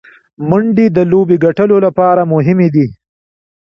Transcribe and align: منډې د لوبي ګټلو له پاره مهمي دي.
منډې 0.49 0.87
د 0.97 0.97
لوبي 1.11 1.37
ګټلو 1.45 1.75
له 1.85 1.89
پاره 1.97 2.23
مهمي 2.33 2.69
دي. 2.75 2.87